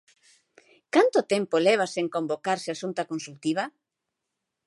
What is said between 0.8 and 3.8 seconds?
Canto tempo leva sen convocarse a xunta consultiva?